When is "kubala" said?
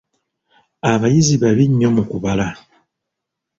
2.09-2.47